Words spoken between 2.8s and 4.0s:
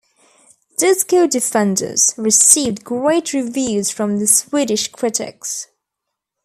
great reviews